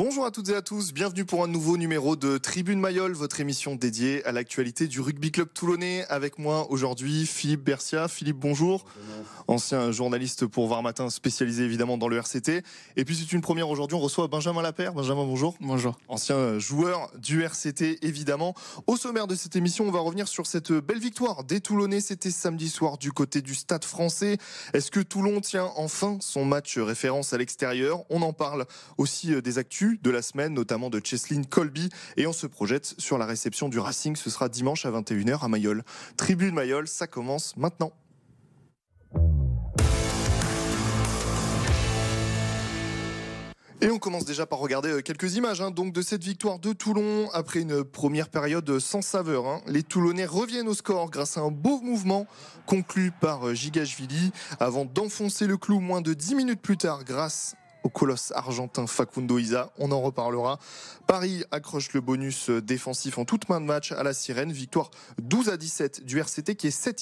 [0.00, 3.40] Bonjour à toutes et à tous, bienvenue pour un nouveau numéro de Tribune Mayol, votre
[3.40, 6.06] émission dédiée à l'actualité du rugby club toulonnais.
[6.08, 8.06] Avec moi aujourd'hui Philippe Bercia.
[8.06, 8.84] Philippe, bonjour.
[9.48, 12.62] Ancien journaliste pour Var Matin, spécialisé évidemment dans le RCT.
[12.96, 14.94] Et puis c'est une première aujourd'hui, on reçoit Benjamin Lapère.
[14.94, 15.56] Benjamin, bonjour.
[15.60, 15.98] Bonjour.
[16.06, 18.54] Ancien joueur du RCT évidemment.
[18.86, 22.00] Au sommaire de cette émission, on va revenir sur cette belle victoire des Toulonnais.
[22.00, 24.38] C'était samedi soir du côté du stade français.
[24.74, 28.04] Est-ce que Toulon tient enfin son match référence à l'extérieur?
[28.10, 28.64] On en parle
[28.96, 31.88] aussi euh, des actus de la semaine, notamment de Cheslin Colby.
[32.16, 34.16] Et on se projette sur la réception du Racing.
[34.16, 35.82] Ce sera dimanche à 21h à Mayol.
[36.16, 37.92] Tribune Mayol, ça commence maintenant.
[43.80, 45.70] Et on commence déjà par regarder euh, quelques images hein.
[45.70, 49.46] de cette victoire de Toulon après une première période sans saveur.
[49.46, 49.60] Hein.
[49.68, 52.26] Les Toulonnais reviennent au score grâce à un beau mouvement
[52.66, 57.54] conclu par euh, Gigashvili avant d'enfoncer le clou moins de 10 minutes plus tard grâce
[57.88, 59.72] colosse argentin Facundo Isa.
[59.78, 60.58] On en reparlera.
[61.06, 64.52] Paris accroche le bonus défensif en toute main de match à la Sirène.
[64.52, 64.90] Victoire
[65.22, 66.98] 12 à 17 du RCT qui est 7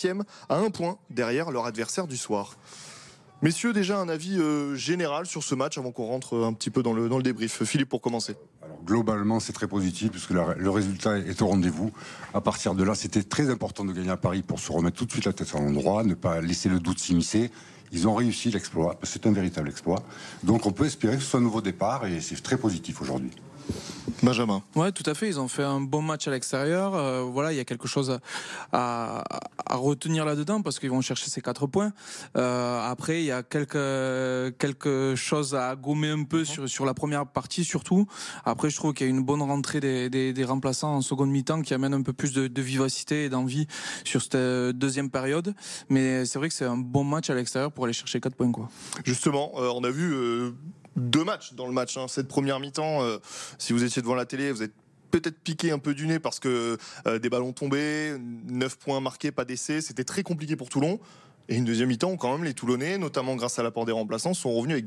[0.48, 2.56] à un point derrière leur adversaire du soir.
[3.42, 6.82] Messieurs, déjà un avis euh, général sur ce match avant qu'on rentre un petit peu
[6.82, 7.64] dans le, dans le débrief.
[7.64, 8.34] Philippe, pour commencer.
[8.84, 11.92] Globalement, c'est très positif puisque le résultat est au rendez-vous.
[12.32, 15.04] À partir de là, c'était très important de gagner à Paris pour se remettre tout
[15.04, 17.50] de suite la tête à l'endroit, ne pas laisser le doute s'immiscer.
[17.92, 18.98] Ils ont réussi l'exploit.
[19.02, 20.02] C'est un véritable exploit.
[20.42, 23.32] Donc on peut espérer que ce soit un nouveau départ et c'est très positif aujourd'hui.
[24.22, 24.62] Benjamin.
[24.74, 25.28] Ouais, tout à fait.
[25.28, 26.94] Ils ont fait un bon match à l'extérieur.
[26.94, 28.18] Euh, voilà, il y a quelque chose
[28.72, 29.24] à,
[29.66, 31.92] à, retenir là-dedans parce qu'ils vont chercher ces quatre points.
[32.36, 33.72] Euh, après, il y a quelques
[34.58, 38.06] quelque chose à gommer un peu sur sur la première partie surtout.
[38.44, 41.30] Après, je trouve qu'il y a une bonne rentrée des, des, des remplaçants en seconde
[41.30, 43.66] mi-temps qui amène un peu plus de, de vivacité et d'envie
[44.04, 44.36] sur cette
[44.76, 45.54] deuxième période.
[45.88, 48.52] Mais c'est vrai que c'est un bon match à l'extérieur pour aller chercher quatre points
[48.52, 48.68] quoi.
[49.04, 50.52] Justement, euh, on a vu euh,
[50.96, 51.96] deux matchs dans le match.
[51.96, 52.06] Hein.
[52.08, 53.18] Cette première mi-temps, euh,
[53.58, 54.74] si vous étiez devant la télé, vous êtes
[55.10, 56.76] peut-être piqué un peu du nez parce que
[57.06, 60.98] euh, des ballons tombés, 9 points marqués, pas d'essai, c'était très compliqué pour Toulon.
[61.48, 64.52] Et une deuxième mi-temps, quand même, les Toulonnais, notamment grâce à l'apport des remplaçants, sont
[64.52, 64.86] revenus avec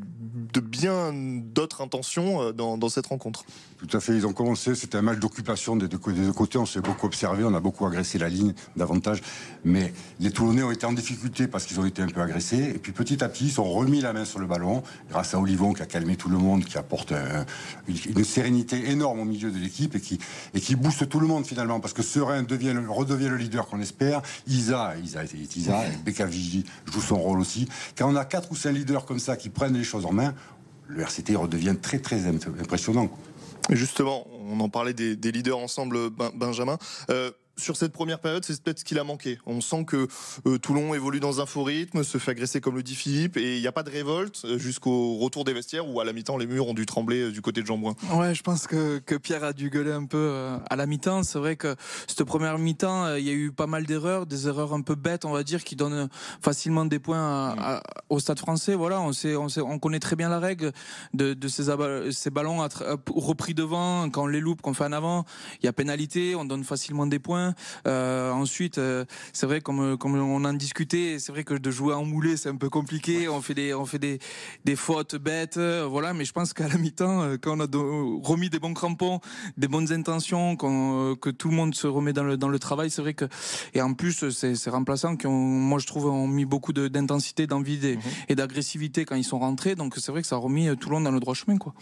[0.51, 3.45] de bien d'autres intentions euh, dans, cette rencontre.
[3.77, 6.81] Tout à fait, ils ont commencé, c'était un match d'occupation des, deux côtés, on s'est
[6.81, 9.21] beaucoup observé, on a beaucoup agressé la ligne davantage,
[9.63, 12.79] mais les Toulonnais ont été en difficulté parce qu'ils ont été un peu agressés, et
[12.79, 15.73] puis petit à petit, ils ont remis la main sur le ballon, grâce à Olivon
[15.73, 17.45] qui a calmé tout le monde, qui apporte un,
[17.87, 20.19] une, sérénité énorme au milieu de l'équipe et qui,
[20.53, 23.79] et qui booste tout le monde finalement, parce que Serein devient, redevient le leader qu'on
[23.79, 26.25] espère, Isa, Isa, Isa, Isa
[26.91, 27.67] Joue son rôle aussi.
[27.97, 30.33] Quand on a quatre ou cinq leaders comme ça qui prennent les choses en main,
[30.87, 33.09] le RCT redevient très très impressionnant.
[33.69, 36.77] Justement, on en parlait des, leaders ensemble, Benjamin.
[37.09, 39.37] Euh, sur cette première période, c'est peut-être ce qu'il a manqué.
[39.45, 40.07] On sent que
[40.45, 43.57] euh, Toulon évolue dans un faux rythme, se fait agresser comme le dit Philippe, et
[43.57, 46.37] il n'y a pas de révolte euh, jusqu'au retour des vestiaires où à la mi-temps
[46.37, 47.95] les murs ont dû trembler euh, du côté de Jean-Bouin.
[48.13, 51.23] Ouais, je pense que, que, Pierre a dû gueuler un peu euh, à la mi-temps.
[51.23, 51.75] C'est vrai que
[52.07, 54.95] cette première mi-temps, euh, il y a eu pas mal d'erreurs, des erreurs un peu
[54.95, 56.09] bêtes, on va dire, qui donnent
[56.41, 58.75] facilement des points à, à, au Stade Français.
[58.75, 60.71] Voilà, on sait, on sait, on connaît très bien la règle
[61.13, 61.65] de, de ces,
[62.11, 62.69] ces ballons à,
[63.15, 65.25] repris devant, quand on les loupe, qu'on fait en avant,
[65.61, 67.48] il y a pénalité, on donne facilement des points.
[67.87, 71.93] Euh, ensuite, euh, c'est vrai comme comme on en discutait, c'est vrai que de jouer
[71.93, 73.27] en moulé c'est un peu compliqué.
[73.29, 74.19] On fait des on fait des
[74.65, 76.13] des fautes bêtes, euh, voilà.
[76.13, 77.77] Mais je pense qu'à la mi-temps, euh, quand on a de,
[78.25, 79.19] remis des bons crampons,
[79.57, 82.89] des bonnes intentions, quand, que tout le monde se remet dans le dans le travail,
[82.89, 83.25] c'est vrai que
[83.73, 87.47] et en plus ces, ces remplaçants qui ont, moi je trouve, ont mis beaucoup d'intensité,
[87.47, 87.99] d'envie mmh.
[88.29, 89.75] et d'agressivité quand ils sont rentrés.
[89.75, 91.73] Donc c'est vrai que ça a remis tout le monde dans le droit chemin, quoi.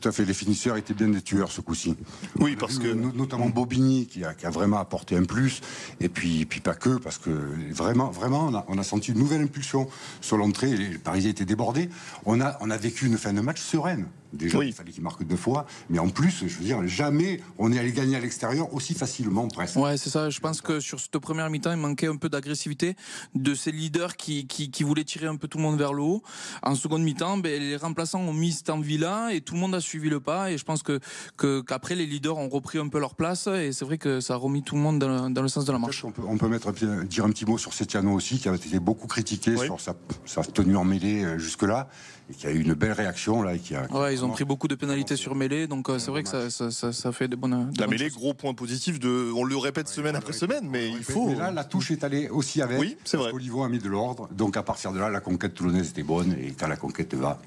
[0.00, 0.24] Tout à fait.
[0.24, 1.94] Les finisseurs étaient bien des tueurs ce coup-ci.
[2.40, 5.60] Oui, parce que notamment Bobigny qui a, qui a vraiment apporté un plus
[6.00, 7.30] et puis, pas que, parce que
[7.72, 9.88] vraiment, vraiment, on a, senti une nouvelle impulsion
[10.20, 10.76] sur l'entrée.
[10.76, 11.88] Les Parisiens étaient débordés.
[12.24, 14.06] On a vécu une fin de match sereine.
[14.36, 14.68] Déjà, oui.
[14.68, 15.66] il fallait qu'il marque deux fois.
[15.90, 19.48] Mais en plus, je veux dire, jamais on est allé gagner à l'extérieur aussi facilement,
[19.48, 19.76] presque.
[19.76, 20.30] Ouais, c'est ça.
[20.30, 22.96] Je pense que sur cette première mi-temps, il manquait un peu d'agressivité
[23.34, 26.02] de ces leaders qui, qui, qui, voulaient tirer un peu tout le monde vers le
[26.02, 26.22] haut.
[26.62, 29.80] En seconde mi-temps, ben, les remplaçants ont mis cette envie-là et tout le monde a
[29.80, 30.50] suivi le pas.
[30.50, 31.00] Et je pense que
[31.36, 33.46] qu'après, les leaders ont repris un peu leur place.
[33.46, 35.72] Et c'est vrai que ça a remis tout le monde dans, dans le sens de
[35.72, 36.04] la marche.
[36.04, 38.78] On peut, on peut mettre, dire un petit mot sur Setiano aussi, qui a été
[38.80, 39.66] beaucoup critiqué oui.
[39.66, 39.94] sur sa,
[40.24, 41.88] sa tenue en mêlée euh, jusque-là
[42.30, 43.54] et qui a eu une belle réaction là.
[43.54, 46.10] Et qui a, ouais, ils ont pris beaucoup de pénalités sur mêlée, donc euh, c'est
[46.10, 47.70] vrai que ça, ça, ça, ça, fait de bonnes.
[47.70, 50.88] De la mêlée, gros point positif de, on le répète ouais, semaine après semaine, mais
[50.88, 51.28] il faut.
[51.28, 52.78] Mais là, la touche est allée aussi avec.
[52.78, 53.32] Oui, c'est vrai.
[53.32, 56.32] Olivon a mis de l'ordre, donc à partir de là, la conquête toulonnaise était bonne,
[56.32, 57.40] et quand la conquête va,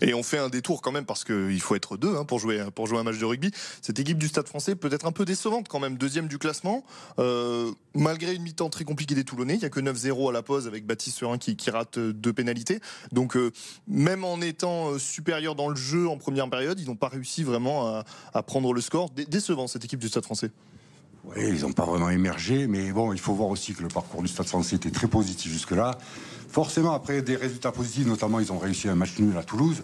[0.00, 2.60] Et on fait un détour quand même parce qu'il faut être deux hein, pour, jouer,
[2.60, 3.50] un match de rugby.
[3.82, 6.84] Cette équipe du Stade français peut être un peu décevante quand même, deuxième du classement.
[7.18, 10.42] Euh, malgré une mi-temps très compliquée des Toulonnais, il n'y a que 9-0 à la
[10.42, 12.80] pause avec Baptiste Serin qui, rate deux pénalités.
[13.12, 13.50] Donc euh,
[13.88, 17.42] même en étant euh, supérieur dans le jeu en première période, ils n'ont pas réussi
[17.42, 18.04] vraiment à,
[18.34, 19.10] à prendre le score.
[19.10, 20.50] Décevant cette équipe du Stade français.
[21.26, 24.22] Oui, ils n'ont pas vraiment émergé, mais bon, il faut voir aussi que le parcours
[24.22, 25.98] du Stade français était très positif jusque-là.
[26.56, 29.82] Forcément, après des résultats positifs, notamment ils ont réussi un match nul à Toulouse,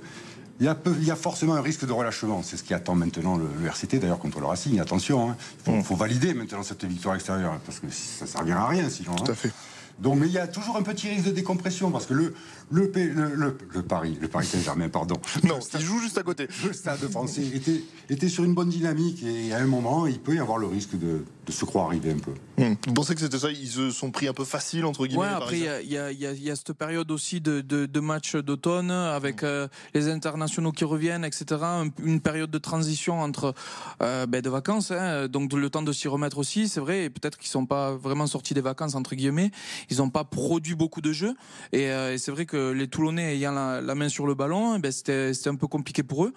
[0.59, 2.43] il y, a il y a, forcément un risque de relâchement.
[2.43, 4.81] C'est ce qui attend maintenant le, le RCT, d'ailleurs, contre le Racing.
[4.81, 5.37] Attention, hein.
[5.67, 8.89] il faut, faut, valider maintenant cette victoire extérieure, parce que ça ne servira à rien
[8.89, 9.15] sinon.
[9.17, 9.33] Tout hein.
[9.33, 9.53] à fait.
[9.99, 12.35] Donc, mais il y a toujours un petit risque de décompression parce que le,
[12.71, 15.17] le, le, le, le Paris, le Paris Saint-Germain, pardon.
[15.45, 16.49] Non, il joue juste à côté.
[16.65, 20.35] Le stade français était, était sur une bonne dynamique et à un moment, il peut
[20.35, 22.33] y avoir le risque de, de se croire arriver un peu.
[22.63, 22.77] Hum.
[22.87, 25.29] Vous pensez que c'était ça Ils se sont pris un peu facile, entre guillemets Ouais,
[25.29, 28.91] après, il y, y, y, y, a cette période aussi de, de, de matchs d'automne
[28.91, 31.61] avec euh, les internationaux qui reviennent, etc.
[32.03, 33.55] Une période de transition entre
[34.03, 37.05] euh, ben, de vacances, hein, donc le temps de s'y remettre aussi, c'est vrai.
[37.05, 39.51] Et peut-être qu'ils sont pas vraiment sortis des vacances, entre guillemets.
[39.91, 41.35] Ils n'ont pas produit beaucoup de jeux.
[41.73, 44.79] Et, euh, et c'est vrai que les Toulonnais ayant la, la main sur le ballon,
[44.79, 46.33] ben, c'était un peu compliqué pour eux.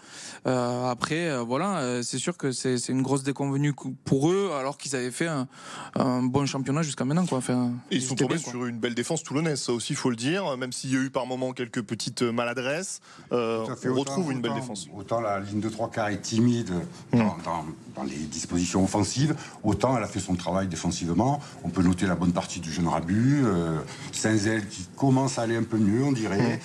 [0.48, 3.74] Euh, après, voilà, c'est sûr que c'est une grosse déconvenue
[4.04, 5.47] pour eux, alors qu'ils avaient fait un,
[5.95, 7.25] un bon championnat jusqu'à maintenant.
[7.25, 7.39] Quoi.
[7.39, 10.15] Enfin, ils sont tombés bien, sur une belle défense toulonnaise, ça aussi il faut le
[10.15, 13.01] dire, même s'il y a eu par moments quelques petites maladresses,
[13.31, 14.88] euh, on autant, retrouve une autant, belle défense.
[14.95, 16.71] Autant la ligne de trois quarts est timide
[17.13, 17.18] mmh.
[17.18, 17.65] dans, dans,
[17.95, 21.39] dans, les dispositions offensives, autant elle a fait son travail défensivement.
[21.63, 23.80] On peut noter la bonne partie du jeune Rabu, euh,
[24.12, 26.56] Saint-Zel qui commence à aller un peu mieux, on dirait.
[26.56, 26.59] Mmh.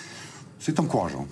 [0.59, 1.27] C'est encourageant.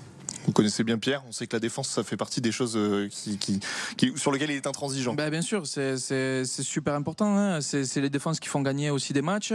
[0.48, 3.06] Vous connaissez bien Pierre, on sait que la défense, ça fait partie des choses euh,
[3.10, 3.60] qui, qui,
[3.98, 5.12] qui sur lesquelles il est intransigeant.
[5.12, 7.36] Bah, bien sûr, c'est super important.
[7.36, 7.60] Hein.
[7.60, 9.52] C'est les défenses qui font gagner aussi des matchs.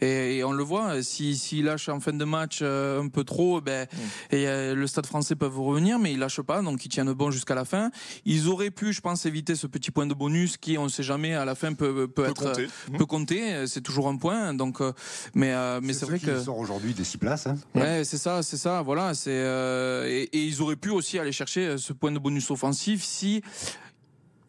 [0.00, 3.08] Et, et on le voit, s'il si, si lâche en fin de match euh, un
[3.08, 3.96] peu trop, ben, mmh.
[4.36, 7.32] et, euh, le stade français peut revenir, mais ils lâchent pas, donc ils tiennent bon
[7.32, 7.90] jusqu'à la fin.
[8.24, 11.02] Ils auraient pu, je pense, éviter ce petit point de bonus qui, on ne sait
[11.02, 12.68] jamais, à la fin peut, peut, peut être compter.
[12.96, 13.66] peut compter.
[13.66, 14.54] C'est toujours un point.
[14.54, 14.78] Donc,
[15.34, 17.48] mais mais c'est vrai que sort aujourd'hui des six places.
[17.48, 17.56] Hein.
[17.74, 18.82] Ouais, c'est ça, c'est ça.
[18.82, 19.32] Voilà, c'est
[20.20, 23.42] et, et, ils auraient pu aussi aller chercher ce point de bonus offensif si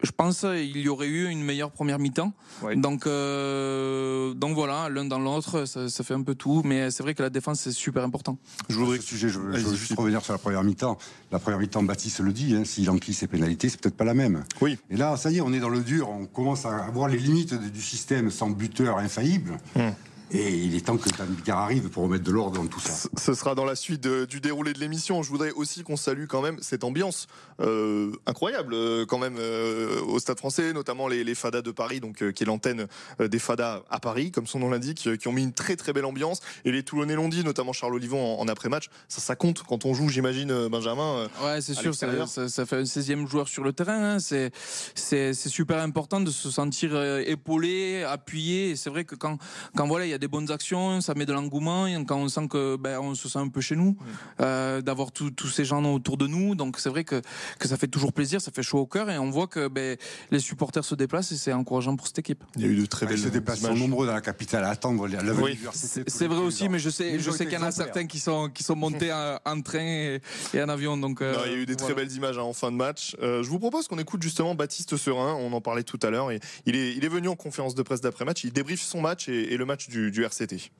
[0.03, 2.33] je pense il y aurait eu une meilleure première mi-temps.
[2.61, 2.75] Ouais.
[2.75, 6.61] Donc, euh, donc voilà, l'un dans l'autre, ça, ça, fait un peu tout.
[6.65, 8.37] Mais c'est vrai que la défense, c'est super important.
[8.67, 10.97] Je voudrais, ce sujet, je, je veux juste revenir sur la première mi-temps.
[11.31, 14.13] La première mi-temps, Baptiste le dit, hein, s'il enquille ses pénalités, c'est peut-être pas la
[14.13, 14.43] même.
[14.59, 14.77] Oui.
[14.89, 16.09] Et là, ça y est, on est dans le dur.
[16.09, 19.57] On commence à voir les limites du système sans buteur infaillible.
[19.77, 19.93] Hum.
[20.33, 23.07] Et il est temps que Dan Bigard arrive pour remettre de l'ordre dans tout ça.
[23.17, 25.21] Ce sera dans la suite de, du déroulé de l'émission.
[25.21, 27.27] Je voudrais aussi qu'on salue quand même cette ambiance
[27.59, 31.99] euh, incroyable euh, quand même euh, au Stade Français, notamment les, les Fadas de Paris,
[31.99, 32.87] donc euh, qui est l'antenne
[33.19, 36.05] des Fadas à Paris, comme son nom l'indique, qui ont mis une très très belle
[36.05, 36.39] ambiance.
[36.65, 38.89] Et les Toulonnais l'ont dit, notamment Charles Olivon en, en après-match.
[39.07, 41.29] Ça, ça compte quand on joue, j'imagine, euh, Benjamin.
[41.43, 41.93] ouais, c'est sûr.
[41.93, 44.15] Ça, ça, ça, fait un 16e joueur sur le terrain.
[44.15, 44.19] Hein.
[44.19, 44.51] C'est
[44.95, 48.75] c'est super important de se sentir épaulé, appuyé.
[48.75, 49.37] C'est vrai que quand
[49.75, 52.47] quand voilà, il y a des bonnes actions ça met de l'engouement quand on sent
[52.49, 53.97] que ben, on se sent un peu chez nous
[54.39, 56.55] euh, d'avoir tous ces gens autour de nous.
[56.55, 57.21] Donc c'est vrai que,
[57.59, 59.97] que ça fait toujours plaisir ça fait chaud au cœur et on voit que ben,
[60.31, 62.41] les supporters se déplacent et c'est encourageant pour cette équipe.
[62.55, 65.07] Il y a eu de très belles se déplacements nombreux dans la capitale à attendre
[65.07, 65.59] la oui.
[65.73, 68.49] c'est vrai aussi mais je sais je sais qu'il y en a certains qui sont
[68.49, 70.21] qui sont montés en, en train et,
[70.53, 71.93] et, en avion donc euh, il y a eu des voilà.
[71.93, 73.17] très belles images hein, en fin de match.
[73.21, 76.31] Euh, je vous propose qu'on écoute justement Baptiste Serin on en parlait tout à l'heure
[76.31, 79.01] et il est, il est venu en conférence de presse d'après match il débriefe son
[79.01, 80.71] match et, et le match du, du RCT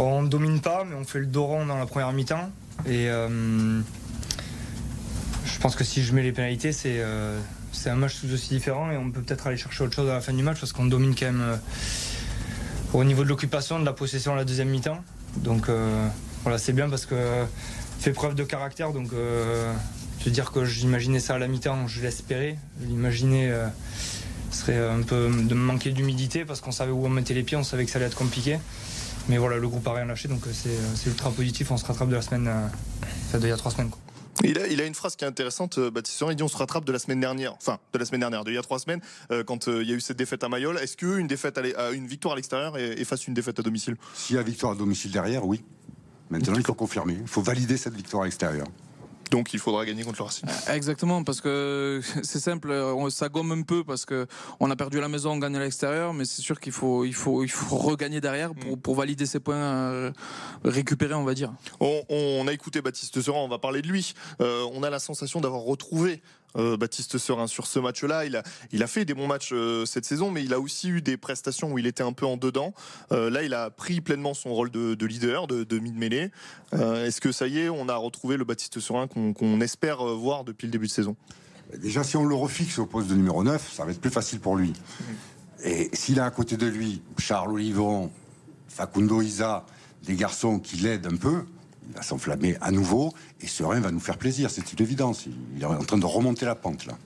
[0.00, 2.50] on ne domine pas, mais on fait le dos rond dans la première mi-temps.
[2.86, 3.80] Et euh,
[5.44, 7.38] je pense que si je mets les pénalités, c'est euh,
[7.86, 10.20] un match tout aussi différent et on peut peut-être aller chercher autre chose à la
[10.20, 11.56] fin du match parce qu'on domine quand même euh,
[12.92, 15.02] au niveau de l'occupation, de la possession à la deuxième mi-temps.
[15.36, 15.68] Donc
[16.42, 17.44] voilà, c'est bien parce que
[18.00, 18.92] fait preuve de caractère.
[18.92, 22.58] Donc je veux dire que j'imaginais ça à la mi-temps, je l'espérais.
[22.80, 23.54] L'imaginer
[24.50, 27.64] serait un peu de manquer d'humidité parce qu'on savait où on mettait les pieds, on
[27.64, 28.58] savait que ça allait être compliqué.
[29.28, 31.70] Mais voilà, le groupe a rien lâché, donc c'est ultra positif.
[31.70, 33.90] On se rattrape de la semaine, euh, d'il y a trois semaines.
[33.90, 34.00] Quoi.
[34.42, 36.24] Il a, il a, une phrase qui est intéressante, Baptiste.
[36.28, 38.54] Il dit on se rattrape de la semaine dernière, enfin de la semaine dernière, d'il
[38.54, 40.78] y a trois semaines, euh, quand euh, il y a eu cette défaite à Mayol.
[40.78, 43.96] Est-ce qu'une défaite, à, une victoire à l'extérieur efface une défaite à domicile?
[44.14, 45.62] S'il y a victoire à domicile derrière, oui.
[46.30, 47.18] Maintenant, il faut confirmer.
[47.20, 48.66] Il faut valider cette victoire à l'extérieur.
[49.30, 50.48] Donc il faudra gagner contre le Racing.
[50.68, 52.74] Exactement, parce que c'est simple,
[53.10, 54.26] ça gomme un peu parce que
[54.58, 57.04] on a perdu à la maison, on gagne à l'extérieur, mais c'est sûr qu'il faut,
[57.04, 60.10] il faut, il faut regagner derrière pour, pour valider ses points euh,
[60.64, 61.52] récupérés, on va dire.
[61.78, 64.14] On, on, a écouté Baptiste Seran, on va parler de lui.
[64.40, 66.22] Euh, on a la sensation d'avoir retrouvé
[66.56, 68.24] euh, Baptiste Serin sur ce match-là.
[68.24, 68.42] Il a,
[68.72, 71.16] il a fait des bons matchs euh, cette saison, mais il a aussi eu des
[71.16, 72.74] prestations où il était un peu en dedans.
[73.12, 76.30] Euh, là, il a pris pleinement son rôle de, de leader, de, de mid-mêlée.
[76.72, 80.66] Est-ce que ça y est, on a retrouvé le Baptiste Serin qu'on espère voir depuis
[80.66, 81.16] le début de saison?
[81.78, 84.40] Déjà, si on le refixe au poste de numéro 9, ça va être plus facile
[84.40, 84.72] pour lui.
[85.64, 88.10] Et s'il a à côté de lui Charles Olivon,
[88.68, 89.66] Facundo Isa,
[90.04, 91.44] des garçons qui l'aident un peu,
[91.94, 95.26] va s'enflammer à nouveau et Serein va nous faire plaisir, c'est une évidence.
[95.56, 96.96] Il est en train de remonter la pente là.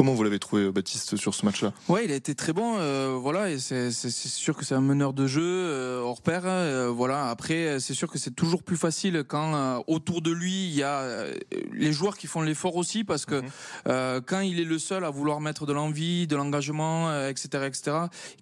[0.00, 1.74] Comment vous l'avez trouvé, Baptiste, sur ce match-là?
[1.90, 5.12] Ouais, il a été très bon, euh, voilà, et c'est sûr que c'est un meneur
[5.12, 7.28] de jeu euh, hors pair, euh, voilà.
[7.28, 11.26] Après, c'est sûr que c'est toujours plus facile quand autour de lui il y a
[11.74, 13.42] les joueurs qui font l'effort aussi, parce que
[13.88, 17.96] euh, quand il est le seul à vouloir mettre de l'envie, de l'engagement, etc., etc.,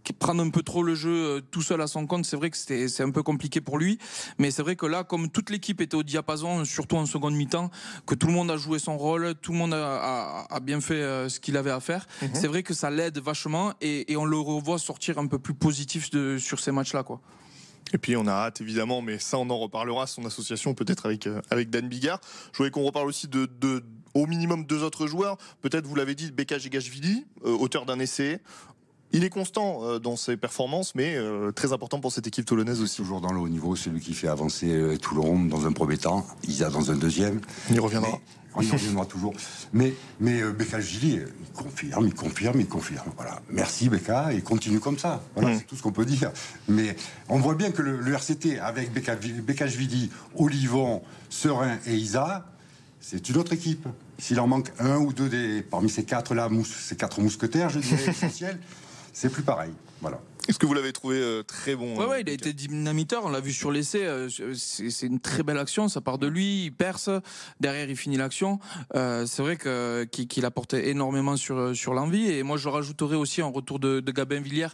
[0.04, 2.56] qui prendre un peu trop le jeu tout seul à son compte, c'est vrai que
[2.56, 3.98] c'est un peu compliqué pour lui.
[4.38, 7.72] Mais c'est vrai que là, comme toute l'équipe était au diapason, surtout en seconde mi-temps,
[8.06, 10.80] que tout le monde a joué son rôle, tout le monde a, a- a bien
[10.80, 12.06] fait ce qu'il avait à faire.
[12.34, 15.54] C'est vrai que ça l'aide vachement et, et on le revoit sortir un peu plus
[15.54, 17.20] positif de, sur ces matchs-là, quoi.
[17.92, 21.26] Et puis on a hâte évidemment, mais ça on en reparlera, son association peut-être avec,
[21.26, 22.20] euh, avec Dan Bigard.
[22.52, 23.82] Je voulais qu'on reparle aussi de, de
[24.14, 25.38] au minimum deux autres joueurs.
[25.62, 28.40] Peut-être vous l'avez dit, Beka Gigashvili, euh, auteur d'un essai.
[29.12, 32.80] Il est constant euh, dans ses performances, mais euh, très important pour cette équipe toulonnaise
[32.82, 32.96] aussi.
[32.96, 35.96] Toujours dans le haut niveau, c'est lui qui fait avancer euh, Toulon dans un premier
[35.96, 37.40] temps, Isa dans un deuxième.
[37.70, 38.10] On y reviendra.
[38.12, 38.20] Mais-
[38.54, 39.34] on y reviendra toujours.
[39.72, 43.06] Mais, mais Becca Gilly, il confirme, il confirme, il confirme.
[43.16, 43.40] Voilà.
[43.50, 45.22] Merci Becca, et continue comme ça.
[45.36, 45.58] Voilà, Mm.
[45.58, 46.32] c'est tout ce qu'on peut dire.
[46.66, 46.96] Mais
[47.28, 52.46] on voit bien que le, le RCT, avec Becca, Becca-Jvili, Olivon, Serein et Isa,
[53.00, 53.86] c'est une autre équipe.
[54.18, 57.78] S'il en manque un ou deux des, parmi ces quatre-là, mous- ces quatre mousquetaires, je
[57.78, 58.58] dirais, essentiels,
[59.18, 59.72] c'est plus pareil.
[60.00, 60.20] Voilà.
[60.48, 63.24] Est-ce que vous l'avez trouvé euh, très bon Ouais, euh, ouais, il a été dynamiteur,
[63.24, 66.66] on l'a vu sur l'essai, euh, c'est une très belle action, ça part de lui,
[66.66, 67.10] il perce,
[67.58, 68.60] derrière il finit l'action.
[68.94, 73.42] Euh, c'est vrai que qu'il apportait énormément sur sur l'envie et moi je rajouterais aussi
[73.42, 74.68] un retour de, de Gabin Villiers.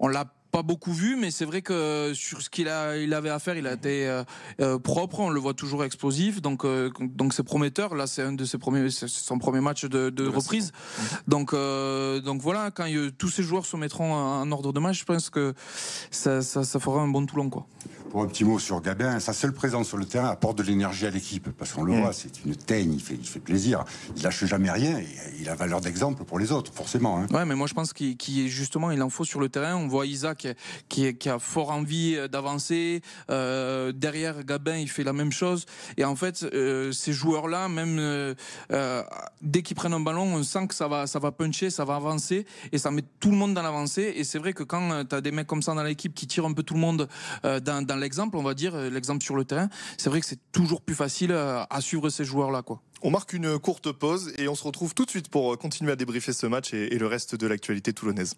[0.00, 0.26] On l'a
[0.56, 3.58] pas beaucoup vu, mais c'est vrai que sur ce qu'il a, il avait à faire,
[3.58, 4.24] il a été euh,
[4.62, 5.20] euh, propre.
[5.20, 7.94] On le voit toujours explosif, donc euh, donc c'est prometteur.
[7.94, 10.72] Là, c'est un de ses premiers, son premier match de, reprise.
[11.28, 15.00] Donc euh, donc voilà, quand il- tous ces joueurs se mettront en ordre de match,
[15.00, 15.52] je pense que
[16.10, 17.66] ça, ça, ça fera un bon Toulon, quoi.
[18.10, 21.06] Pour un petit mot sur Gabin, sa seule présence sur le terrain apporte de l'énergie
[21.06, 21.50] à l'équipe.
[21.58, 22.00] Parce qu'on le Mm.
[22.00, 23.84] voit, c'est une teigne, il fait, il fait plaisir.
[24.16, 25.06] Il lâche jamais rien et
[25.40, 27.18] il a valeur d'exemple pour les autres, forcément.
[27.18, 27.26] hein.
[27.30, 29.76] Ouais, mais moi je pense qu'il qu'il- justement il en faut sur le terrain.
[29.76, 30.46] On voit Isaac
[30.88, 33.02] qui, qui a fort envie d'avancer.
[33.30, 35.66] Euh, derrière Gabin, il fait la même chose.
[35.96, 38.34] Et en fait, euh, ces joueurs-là, même euh,
[39.42, 41.96] dès qu'ils prennent un ballon, on sent que ça va, ça va puncher, ça va
[41.96, 44.14] avancer et ça met tout le monde dans l'avancée.
[44.16, 46.46] Et c'est vrai que quand tu as des mecs comme ça dans l'équipe qui tirent
[46.46, 47.08] un peu tout le monde
[47.44, 50.40] euh, dans, l'exemple, on va dire euh, l'exemple sur le terrain, c'est vrai que c'est
[50.52, 52.62] toujours plus facile euh, à suivre ces joueurs-là.
[53.02, 55.92] On marque une courte pause et on se retrouve tout de suite pour euh, continuer
[55.92, 58.36] à débriefer ce match et le reste de l'actualité toulonnaise.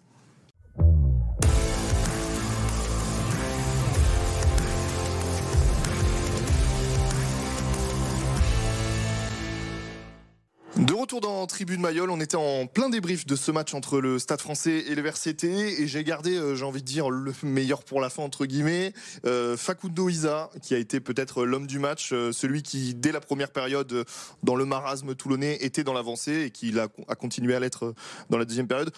[10.77, 14.19] De retour dans Tribune Mayol, on était en plein débrief de ce match entre le
[14.19, 17.83] Stade français et le VRCT et j'ai gardé, euh, j'ai envie de dire, le meilleur
[17.83, 18.93] pour la fin, entre guillemets,
[19.25, 23.19] euh, Facundo Isa, qui a été peut-être l'homme du match, euh, celui qui, dès la
[23.19, 24.03] première période, euh,
[24.43, 27.95] dans le marasme toulonnais, était dans l'avancée et qui a, continué à l'être euh,
[28.29, 28.91] dans la deuxième période.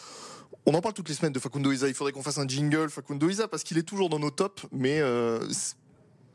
[0.66, 2.90] On en parle toutes les semaines de Facundo Isa, il faudrait qu'on fasse un jingle
[2.90, 5.40] Facundo Isa parce qu'il est toujours dans nos tops, mais euh,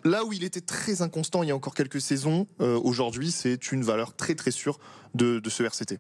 [0.07, 3.73] Là où il était très inconstant il y a encore quelques saisons, euh, aujourd'hui c'est
[3.73, 4.79] une valeur très très sûre
[5.17, 5.99] de, de ce RCT.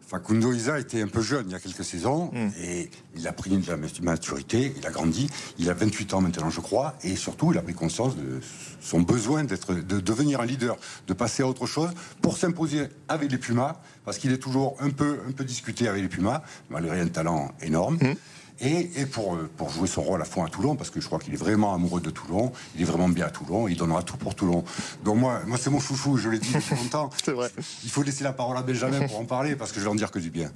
[0.00, 2.48] Facundo Isa était un peu jeune il y a quelques saisons Mm.
[2.60, 5.28] et il a pris de la maturité, il a grandi.
[5.58, 8.40] Il a 28 ans maintenant, je crois, et surtout il a pris conscience de
[8.80, 11.90] son besoin d'être, de devenir un leader, de passer à autre chose
[12.22, 16.02] pour s'imposer avec les Pumas, parce qu'il est toujours un peu, un peu discuté avec
[16.02, 17.98] les Pumas, malgré un talent énorme.
[18.00, 18.14] Mm.
[18.60, 21.06] Et, et pour, euh, pour jouer son rôle à fond à Toulon, parce que je
[21.06, 24.02] crois qu'il est vraiment amoureux de Toulon, il est vraiment bien à Toulon, il donnera
[24.04, 24.64] tout pour Toulon.
[25.04, 27.10] Donc moi, moi c'est mon chouchou, je l'ai dit depuis longtemps.
[27.24, 27.50] C'est vrai.
[27.82, 29.96] Il faut laisser la parole à Benjamin pour en parler, parce que je vais en
[29.96, 30.52] dire que du bien.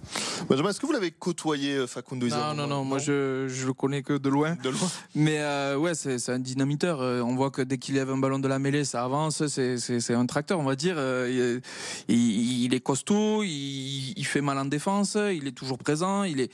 [0.49, 3.73] Benjamin, est-ce que vous l'avez côtoyé euh, Facundo Non, non, non, moi je, je le
[3.73, 4.55] connais que de loin.
[4.63, 4.89] De loin.
[5.17, 7.01] Mais euh, ouais, c'est c'est un dynamiteur.
[7.03, 9.45] Euh, On voit que dès qu'il lève un ballon de la mêlée, ça avance.
[9.49, 10.97] C'est- C'est c'est un tracteur, on va dire.
[11.29, 11.61] Il,
[12.09, 16.23] il- il est costaud, il, il fait mal en défense, il est toujours présent.
[16.23, 16.51] Il est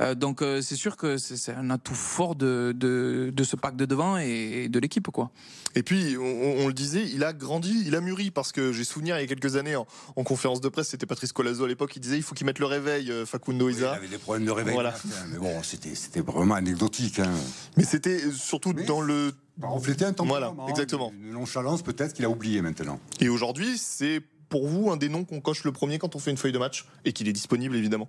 [0.00, 3.86] euh, donc c'est sûr que c'est un atout fort de, de, de ce pack de
[3.86, 5.32] devant et de l'équipe, quoi.
[5.74, 8.84] Et puis, on, on le disait, il a grandi, il a mûri, parce que j'ai
[8.84, 11.68] souvenir il y a quelques années en, en conférence de presse, c'était Patrice Colazo à
[11.68, 13.92] l'époque, il disait il faut qu'il mette le réveil, euh, Facundo Oui, il Isa.
[13.94, 14.74] avait des problèmes de réveil.
[14.74, 14.92] Voilà.
[14.92, 17.18] matin, Mais bon, c'était c'était vraiment anecdotique.
[17.18, 17.30] Hein.
[17.76, 19.32] Mais c'était euh, surtout Mais- dans le.
[19.62, 20.52] Refléter un tempérament.
[20.54, 21.10] Voilà, exactement.
[21.18, 23.00] Une nonchalance peut-être qu'il a oublié maintenant.
[23.20, 26.30] Et aujourd'hui, c'est pour vous un des noms qu'on coche le premier quand on fait
[26.30, 28.08] une feuille de match et qu'il est disponible évidemment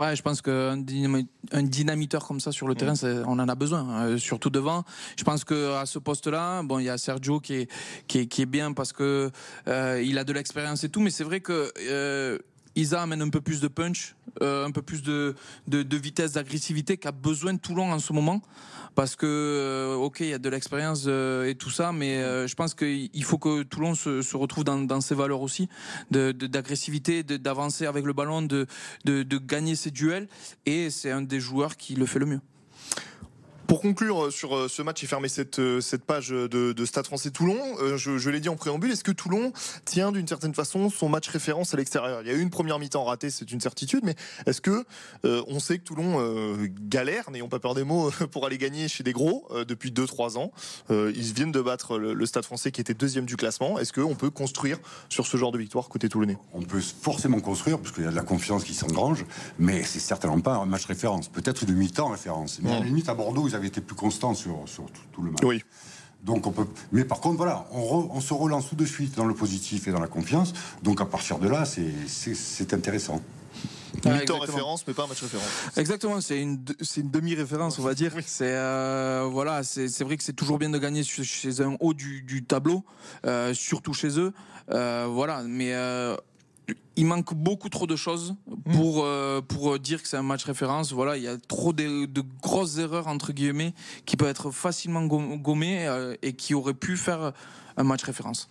[0.00, 2.94] Ouais, je pense qu'un dynamiteur comme ça sur le terrain,
[3.26, 4.84] on en a besoin, euh, surtout devant.
[5.18, 7.70] Je pense que à ce poste-là, bon, il y a Sergio qui est
[8.08, 9.30] qui est, qui est bien parce que
[9.68, 12.38] euh, il a de l'expérience et tout, mais c'est vrai que euh,
[12.76, 15.34] Isa amène un peu plus de punch, euh, un peu plus de,
[15.66, 18.42] de, de vitesse, d'agressivité qu'a besoin Toulon en ce moment.
[18.94, 22.46] Parce que, euh, ok, il y a de l'expérience euh, et tout ça, mais euh,
[22.46, 25.68] je pense qu'il faut que Toulon se, se retrouve dans, dans, ses valeurs aussi,
[26.10, 28.66] d'agressivité, de, d'avancer avec le ballon, de,
[29.04, 30.28] de gagner ses duels.
[30.66, 32.40] Et c'est un des joueurs qui le fait le mieux.
[33.70, 36.84] Pour conclure euh, sur euh, ce match et fermer cette, euh, cette page de, de
[36.84, 37.56] Stade français Toulon,
[37.96, 39.52] je, je l'ai dit en préambule, est-ce que Toulon
[39.84, 42.20] tient d'une certaine façon son match référence à l'extérieur?
[42.22, 44.84] Il y a eu une première mi-temps ratée, c'est une certitude, mais est-ce que
[45.24, 48.88] euh, on sait que Toulon euh, galère, n'ayons pas peur des mots, pour aller gagner
[48.88, 50.50] chez des gros euh, depuis 2-3 ans?
[50.90, 53.78] Ils viennent de battre le, le, Stade français qui était deuxième du classement.
[53.78, 56.38] Est-ce qu'on peut construire sur ce genre de victoire côté toulonnais?
[56.54, 59.24] On peut forcément construire, parce qu'il y a de la confiance qui s'engrange,
[59.60, 61.28] mais c'est certainement pas un match référence.
[61.28, 62.58] Peut-être une mi-temps référence.
[62.62, 65.22] Mais à la limite, à Bordeaux, ils avaient été plus constants sur, sur tout, tout,
[65.22, 65.42] le match.
[65.44, 65.62] Oui.
[66.24, 69.16] Donc on peut, mais par contre voilà, on, re, on, se relance tout de suite
[69.16, 70.52] dans le positif et dans la confiance.
[70.82, 73.22] Donc à partir de là, c'est intéressant.
[74.04, 75.48] Une mi-temps référence, mais pas un match référence.
[75.76, 78.12] Exactement, c'est une, c'est une demi-référence, on va dire.
[78.14, 78.22] Oui.
[78.24, 81.94] C'est euh, voilà, c'est, c'est vrai que c'est toujours bien de gagner chez un haut
[81.94, 82.84] du, du tableau,
[83.26, 84.32] euh, surtout chez eux.
[84.70, 86.16] Euh, voilà, mais euh,
[86.96, 88.34] il manque beaucoup trop de choses
[88.72, 90.92] pour euh, pour dire que c'est un match référence.
[90.92, 93.74] Voilà, il y a trop de, de, grosses erreurs entre guillemets
[94.06, 97.32] qui peuvent être facilement gommées euh, et qui auraient pu faire
[97.76, 98.48] un match référence.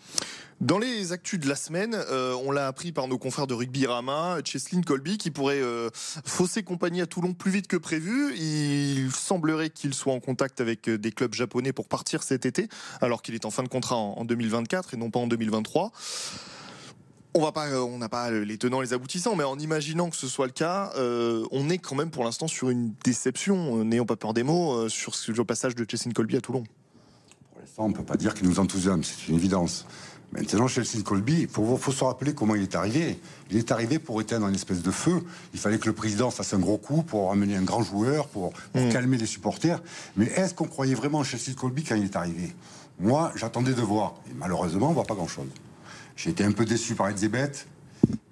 [0.62, 3.86] Dans les actus de la semaine, euh, on l'a appris par nos confrères de rugby
[3.86, 8.36] Rama, Cheslin Colby, qui pourrait euh, fausser compagnie à Toulon plus vite que prévu.
[8.36, 12.68] Il semblerait qu'il soit en contact avec des clubs japonais pour partir cet été,
[13.00, 15.94] alors qu'il est en fin de contrat en, en 2024 et non pas en 2023
[17.34, 20.16] on va pas, euh, on n'a pas les tenants, les aboutissants, mais en imaginant que
[20.16, 24.06] ce soit le cas, euh, on est quand même pour l'instant sur une déception, n'ayons
[24.06, 26.64] pas peur des mots, euh, sur le passage de Chelsea Colby à Toulon.
[27.52, 29.86] Pour l'instant, on peut pas dire qu'il nous enthousiasme, c'est une évidence.
[30.32, 33.20] Maintenant, Chelsea Colby, il faut, se rappeler comment il est arrivé.
[33.50, 35.24] Il est arrivé pour éteindre une espèce de feu.
[35.56, 38.54] Il fallait que le président fasse un gros coup pour amener un grand joueur, pour,
[38.72, 38.90] pour mmh.
[38.90, 39.82] calmer les supporters.
[40.18, 42.54] Mais est-ce qu'on croyait vraiment Chelsea Colby quand il est arrivé?
[43.00, 44.16] Moi, j'attendais de voir.
[44.30, 45.48] Et malheureusement, on voit pas grand-chose.
[46.22, 47.52] J'ai été un peu déçu par Edzebet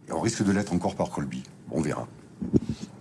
[0.10, 1.44] et on risque de l'être encore par Colby.
[1.72, 2.06] On verra.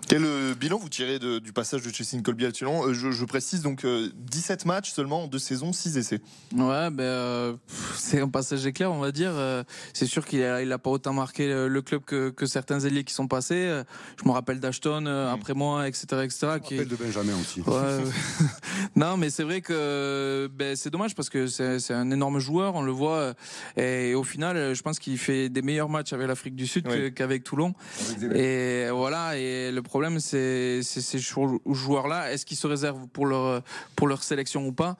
[0.08, 3.10] Quel euh, bilan vous tirez de, du passage de Chessine Colby à Toulon euh, je,
[3.10, 6.20] je, précise donc euh, 17 matchs seulement en deux saisons, 6 essais.
[6.54, 7.56] Ouais, ben euh,
[7.96, 9.32] c'est un passage éclair, on va dire.
[9.32, 9.64] Euh,
[9.94, 13.02] c'est sûr qu'il a, il a pas autant marqué le, club que, que certains ailiers
[13.02, 13.82] qui sont passés.
[14.22, 15.34] Je me rappelle d'Ashton mmh.
[15.34, 16.38] après moi, etc., etc.
[16.40, 17.60] Je me qui rappelle de Benjamin aussi.
[17.62, 18.04] Ouais,
[18.96, 22.82] non, mais c'est vrai que ben, c'est dommage parce que c'est un énorme joueur, on
[22.82, 23.34] le voit.
[23.76, 27.12] Et au final, je pense qu'il fait des meilleurs matchs avec l'Afrique du Sud oui.
[27.12, 27.74] qu'avec Toulon.
[28.34, 29.36] Et voilà.
[29.36, 32.32] Et le problème, c'est ces joueurs-là.
[32.32, 33.62] Est-ce qu'ils se réservent pour leur,
[33.94, 34.96] pour leur sélection ou pas?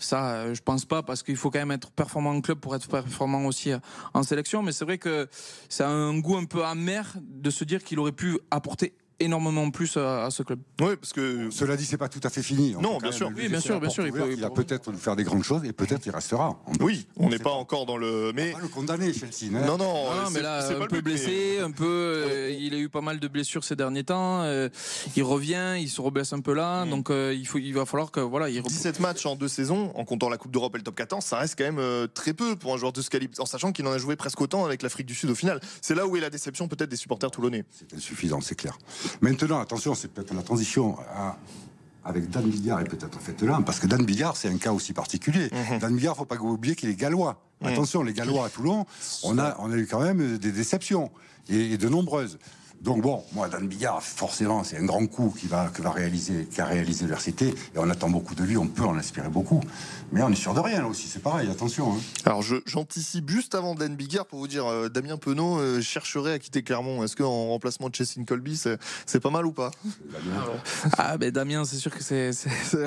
[0.00, 2.88] Ça, je pense pas, parce qu'il faut quand même être performant en club pour être
[2.88, 3.72] performant aussi
[4.14, 4.62] en sélection.
[4.62, 5.28] Mais c'est vrai que
[5.68, 9.96] c'est un goût un peu amer de se dire qu'il aurait pu apporter énormément plus
[9.96, 10.60] à, à, ce club.
[10.80, 12.76] Oui, parce que cela dit, c'est pas tout à fait fini.
[12.80, 13.30] Non, bien sûr.
[13.36, 14.06] Oui, bien sûr, bien sûr.
[14.06, 16.60] Il, peut, il va peut-être nous faire des grandes choses et peut-être il restera.
[16.66, 18.32] On oui, on n'est pas, pas, encore dans le.
[18.34, 19.54] Mais pas le condamner, Chelsea.
[19.54, 19.66] Hein.
[19.66, 21.64] Non, non, non mais là, un peu blessé, mais...
[21.64, 21.86] un peu.
[21.86, 24.42] Euh, il a eu pas mal de blessures ces derniers temps.
[24.42, 24.68] Euh,
[25.16, 26.90] il revient, il se reblesse un peu là, mmh.
[26.90, 28.48] donc euh, il faut, il va falloir que voilà.
[28.48, 31.24] Il 17 matchs en deux saisons, en comptant la Coupe d'Europe et le Top 14,
[31.24, 33.72] ça reste quand même euh, très peu pour un joueur de ce calibre, en sachant
[33.72, 35.60] qu'il en a joué presque autant avec l'Afrique du Sud au final.
[35.80, 37.64] C'est là où est la déception peut-être des supporters toulonnais.
[37.70, 38.78] C'est insuffisant, c'est clair.
[39.20, 41.36] Maintenant, attention c'est peut-être la transition à,
[42.04, 44.92] avec Dan Billard est peut-être faite là, parce que Dan Billard, c'est un cas aussi
[44.92, 45.48] particulier.
[45.52, 45.78] Mm -hmm.
[45.80, 47.34] Dan Billard, faut pas oublier qu'il est gallois.
[47.60, 47.68] -hmm.
[47.72, 48.86] Attention, les Gallois à Toulon,
[49.24, 51.10] on a, on a eu quand même des déceptions,
[51.48, 52.38] et, et de nombreuses.
[52.80, 56.46] Donc bon, moi, Dan Billard, forcément, c'est un grand coup qui va, que va réaliser,
[56.46, 59.60] qui a réalisé l'université, et on attend beaucoup de lui, on peut en inspirer beaucoup.
[60.12, 61.92] Mais on est sûr de rien, là aussi, c'est pareil, attention.
[61.92, 61.98] Hein.
[62.24, 66.38] Alors, j'anticipe juste avant Dan Bigard pour vous dire, euh, Damien Penaud euh, chercherait à
[66.38, 67.02] quitter Clermont.
[67.02, 68.56] Est-ce qu'en remplacement de Chessine Colby,
[69.06, 69.70] c'est pas mal ou pas?
[70.96, 72.30] Ah, ben Damien, c'est sûr que c'est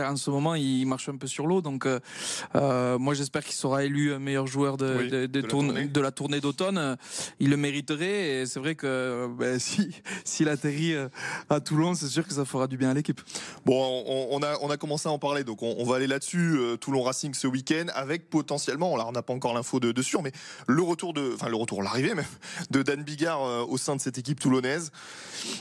[0.03, 3.83] en ce moment, il marche un peu sur l'eau, donc euh, moi, j'espère qu'il sera
[3.83, 6.97] élu meilleur joueur de, oui, de, de, de, tourne, la de la tournée d'automne.
[7.39, 9.80] Il le mériterait, et c'est vrai que ben, si
[10.23, 11.09] s'il atterrit euh,
[11.49, 13.21] à Toulon, c'est sûr que ça fera du bien à l'équipe.
[13.65, 16.57] Bon, on, a, commencé à en parler, donc on, va aller là-dessus.
[16.57, 20.21] Euh, Toulon Racing ce week-end, avec potentiellement, on n'a pas encore l'info de, de, sûr,
[20.21, 20.31] mais
[20.67, 22.25] le retour de, enfin le retour, l'arrivée même,
[22.69, 24.91] de Dan Bigard euh, au sein de cette équipe toulonnaise.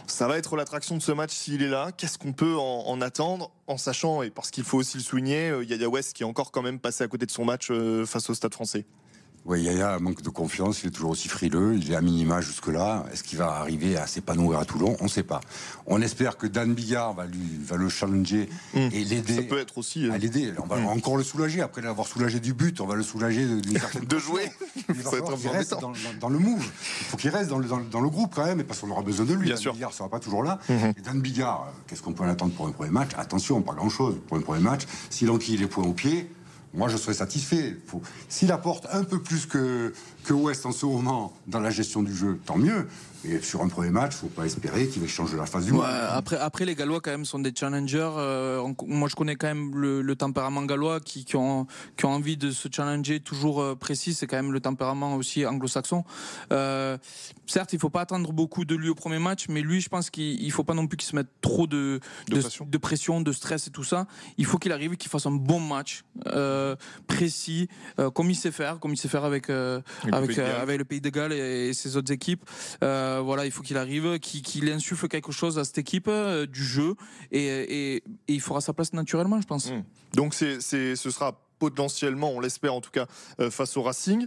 [0.07, 1.91] Ça va être l'attraction de ce match s'il est là.
[1.97, 5.53] Qu'est-ce qu'on peut en, en, attendre, en sachant, et parce qu'il faut aussi le souligner,
[5.67, 7.71] Yaya West qui est encore quand même passé à côté de son match
[8.07, 8.85] face au Stade français?
[9.47, 13.07] Oui, Yaya manque de confiance, il est toujours aussi frileux, il est à minima jusque-là.
[13.11, 14.97] Est-ce qu'il va arriver à s'épanouir à Toulon?
[15.01, 15.41] On ne sait pas.
[15.87, 18.79] On espère que Dan Bigard va, lui, va le challenger Mmh.
[18.93, 19.37] et l'aider.
[19.37, 20.07] Ça peut être aussi.
[20.07, 20.53] euh, À l'aider.
[20.63, 20.87] On va Mm.
[20.89, 21.63] encore le soulager.
[21.63, 24.53] Après l'avoir soulagé du but, on va le soulager d'une certaine De jouer.
[24.91, 26.63] Il va falloir qu'il reste dans, dans- dans le move.
[27.01, 29.33] Il faut qu'il reste dans le, dans, groupe quand même, parce qu'on aura besoin de
[29.33, 29.47] lui.
[29.47, 29.73] Bien Dan sûr.
[29.73, 30.59] Bigard sera pas toujours là.
[30.69, 30.93] Mhm.
[30.99, 33.11] Et Dan Bigard, euh, qu'est-ce qu'on peut en attendre pour un premier match?
[33.17, 34.83] Attention, pas grand-chose pour un premier match.
[35.09, 36.31] S'il enquille les points au pied,
[36.75, 37.77] moi je serais satisfait.
[38.29, 39.93] S'il apporte un peu plus que,
[40.25, 42.87] que West en ce moment dans la gestion du jeu, tant mieux.
[43.25, 45.79] Mais sur un premier match, faut pas espérer qu'il va changer la face du Ouais,
[45.79, 45.87] monde.
[46.11, 48.09] après, après, les Gallois, quand même, sont des challengers.
[48.17, 51.67] Euh, on- moi, je connais quand même le, le tempérament gallois qui, qui, ont,
[51.99, 54.15] qui ont envie de se challenger toujours euh, précis.
[54.15, 56.05] C'est quand même le tempérament aussi anglo-saxon.
[56.53, 56.97] Euh,
[57.47, 60.09] certes, il faut pas attendre beaucoup de lui au premier match, mais lui, je pense
[60.09, 62.67] qu'il il faut pas non plus qu'il se mette trop de, De pression.
[62.67, 64.07] de pression, de stress et tout ça.
[64.39, 66.75] Il faut qu'il arrive, qu'il fasse un bon match, euh,
[67.07, 69.81] précis, euh, comme il sait faire, comme il sait faire avec, euh,
[70.11, 70.61] Avec le Pays de euh, Galles.
[70.63, 72.45] avec le Pays de Galles et, et ses autres équipes.
[72.83, 76.65] Euh, voilà, il faut qu'il arrive, qu'il insuffle quelque chose à cette équipe euh, du
[76.65, 76.95] jeu
[77.33, 79.71] et, et- et il fera sa place naturellement, je pense.
[79.71, 79.83] Mm.
[80.15, 83.07] Donc c'est, ce sera potentiellement, on l'espère en tout cas,
[83.41, 84.27] euh, face au Racing.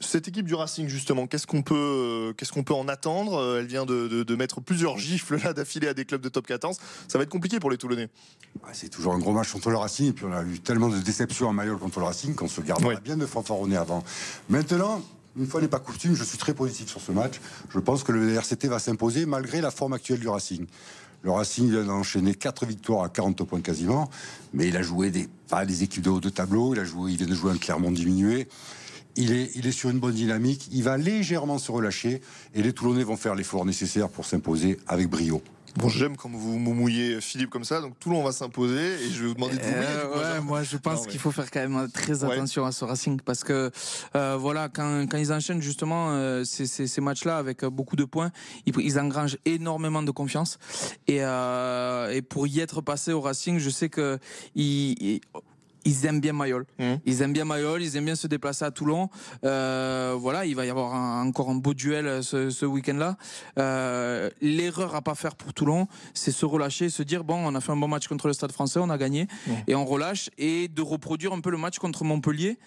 [0.00, 3.34] Cette équipe du Racing, justement, qu'est-ce qu'on peut, euh, qu'est-ce qu'on peut en attendre?
[3.38, 6.28] Euh, Elle vient de, de- de mettre plusieurs gifles là d'affilée à des clubs de
[6.28, 6.76] top 14.
[7.06, 8.08] Ça va être compliqué pour les Toulonnais.
[8.64, 10.08] Ah, C'est toujours un gros match contre le Racing.
[10.08, 12.60] Et puis on a eu tellement de déceptions en Mayol contre le Racing qu'on se
[12.62, 14.02] gardera bien de fanfaronner avant.
[14.48, 15.02] Maintenant,
[15.36, 17.40] une fois n'est pas coutume, je suis très positif sur ce match.
[17.70, 20.66] Je pense que le RCT va s'imposer malgré la forme actuelle du Racing.
[21.22, 24.10] Le Racing vient d'enchaîner 4 victoires à 40 points quasiment,
[24.52, 27.12] mais il a joué des, pas des équipes de haut de tableau, il, a joué,
[27.12, 28.48] il vient de jouer un Clermont diminué.
[29.14, 32.22] Il est, il est sur une bonne dynamique, il va légèrement se relâcher
[32.54, 35.42] et les Toulonnais vont faire l'effort nécessaire pour s'imposer avec brio.
[35.76, 37.80] Bon, j'aime quand vous vous mouillez Philippe comme ça.
[37.80, 39.86] Donc Toulon va s'imposer et je vais vous demander de vous mouiller.
[39.86, 42.32] Euh, ouais, moi je pense mais- qu'il faut faire quand même très Ouais.
[42.34, 43.70] attention à ce Racing parce que
[44.14, 47.96] euh, voilà quand, quand ils enchaînent justement euh, ces, ces, ces matchs-là avec euh, beaucoup
[47.96, 48.30] de points,
[48.66, 50.58] ils, ils engrangent énormément de confiance
[51.08, 54.18] et, euh, et pour y être passé au Racing, je sais que
[54.54, 55.20] ils, ils-
[55.84, 56.64] ils aiment bien Mayol.
[56.78, 57.00] Mhm.
[57.04, 59.08] Ils aiment bien Mayol, ils aiment bien se déplacer à Toulon.
[59.44, 63.16] Euh, voilà, il va y avoir un- encore un beau duel euh, ce, ce week-end-là.
[63.58, 67.60] Euh, L'erreur à pas faire pour Toulon, c'est se relâcher, se dire bon, on a
[67.60, 69.54] fait un bon match contre le Stade Français, on a gagné, Mhm.
[69.66, 72.58] et on relâche et de reproduire un peu le match contre Montpellier.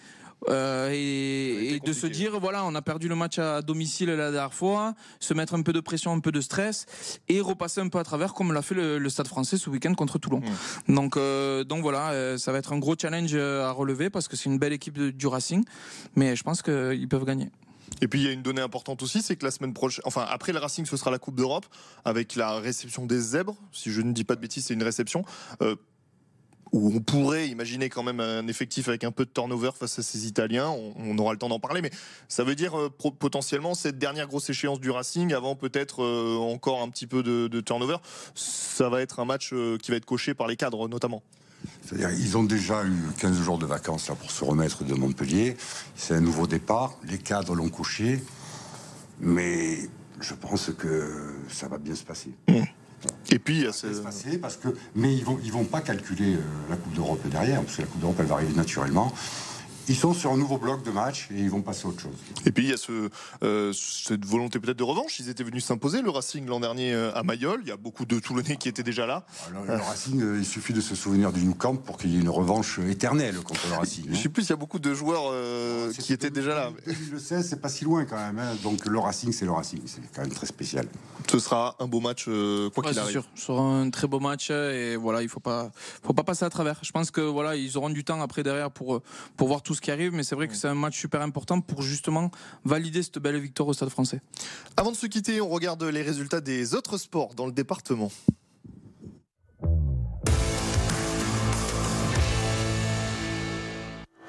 [0.48, 4.30] Euh, et, et de se dire voilà on a perdu le match à domicile la
[4.30, 6.86] dernière fois se mettre un peu de pression un peu de stress
[7.28, 9.94] et repasser un peu à travers comme l'a fait le, le Stade Français ce week-end
[9.94, 10.42] contre Toulon
[10.88, 14.36] donc euh, donc voilà euh, ça va être un gros challenge à relever parce que
[14.36, 15.64] c'est une belle équipe de- du Racing
[16.14, 17.48] mais je pense qu'ils peuvent gagner
[18.02, 20.26] Et puis il y a une donnée importante aussi, c'est que la semaine prochaine, enfin
[20.28, 21.66] après le Racing, ce sera la Coupe d'Europe
[22.04, 23.56] avec la réception des Zèbres.
[23.72, 25.24] Si je ne dis pas de bêtises, c'est une réception.
[25.62, 25.76] euh,
[26.72, 30.02] où on pourrait imaginer quand même un effectif avec un peu de turnover face à
[30.02, 30.68] ces Italiens.
[30.68, 31.90] On, on aura le temps d'en parler, mais
[32.28, 36.36] ça veut dire euh, pro- potentiellement cette dernière grosse échéance du Racing, avant peut-être euh,
[36.36, 37.96] encore un petit peu de, de turnover.
[38.34, 41.22] Ça va être un match euh, qui va être coché par les cadres notamment.
[41.82, 45.56] C'est-à-dire, ils ont déjà eu 15 jours de vacances là, pour se remettre de Montpellier.
[45.94, 46.96] C'est un nouveau départ.
[47.04, 48.22] Les cadres l'ont couché.
[49.20, 49.78] Mais
[50.20, 52.30] je pense que ça va bien se passer.
[53.30, 55.64] Et puis il y a Ça se passer parce que, mais ils vont, ils vont
[55.64, 58.54] pas calculer euh, la Coupe d'Europe derrière, parce que la Coupe d'Europe, elle va arriver
[58.54, 59.12] naturellement.
[59.88, 62.16] Ils sont sur un nouveau bloc de match et ils vont passer à autre chose.
[62.44, 63.08] Et puis il y a ce,
[63.44, 65.20] euh, cette volonté peut-être de revanche.
[65.20, 67.60] Ils étaient venus s'imposer le Racing l'an dernier euh, à Mayol.
[67.62, 69.24] Il y a beaucoup de Toulonnais qui étaient déjà là.
[69.48, 72.16] Alors, le Racing, euh, il suffit de se souvenir du Nou Camp pour qu'il y
[72.16, 74.06] ait une revanche éternelle contre le Racing.
[74.08, 74.20] Je hein.
[74.20, 76.72] sais plus, il y a beaucoup de joueurs euh, qui étaient déjà là.
[76.86, 78.38] 2016, c'est pas si loin quand même.
[78.40, 78.56] hein.
[78.64, 79.82] Donc le Racing, c'est le Racing.
[79.86, 80.86] C'est quand même très spécial.
[81.30, 83.12] Ce sera un beau match, euh, quoi Ouais, qu'il arrive.
[83.12, 85.70] sûr, ce sera un très beau match et voilà, il faut pas,
[86.02, 86.78] faut pas passer à travers.
[86.82, 89.00] Je pense que voilà, ils auront du temps après derrière pour
[89.36, 91.60] pour voir tout ce qui arrive, mais c'est vrai que c'est un match super important
[91.60, 92.30] pour justement
[92.64, 94.20] valider cette belle victoire au Stade Français.
[94.76, 98.10] Avant de se quitter, on regarde les résultats des autres sports dans le département.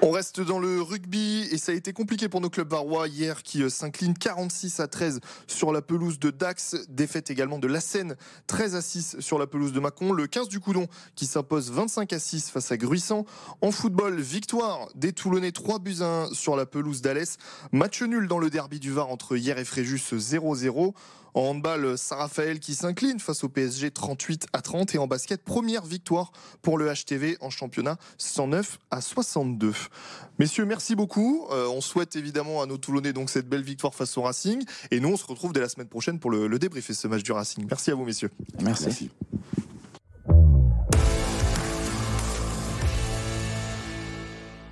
[0.08, 3.44] On reste dans le rugby et ça a été compliqué pour nos clubs varois hier
[3.44, 7.82] qui euh, s'inclinent 46 à 13 sur la pelouse de Dax, défaite également de la
[7.82, 8.16] Seine
[8.48, 12.14] 13 à 6 sur la pelouse de Mâcon, le 15 du Coudon qui s'impose 25
[12.14, 13.26] à 6 face à Gruissant.
[13.60, 17.36] En football, victoire des Toulonnais 3 buts à 1 sur la pelouse d'Alès,
[17.74, 20.94] match nul dans le derby du Var entre hier et Fréjus 0-0.
[21.34, 25.86] En handball, Saint-Raphaël qui s'incline face au PSG 38 à 30 et en basket, première
[25.86, 29.74] victoire pour le HTV en championnat 109 à 62.
[30.40, 31.48] Messieurs, merci beaucoup.
[31.52, 35.00] Euh, on souhaite évidemment à nos Toulonnais donc cette belle victoire face au Racing et
[35.00, 37.32] nous on se retrouve dès la semaine prochaine pour le, le débriefer ce match du
[37.32, 37.66] Racing.
[37.70, 38.32] Merci à vous messieurs.
[38.62, 38.86] Merci.
[38.86, 39.12] Merci.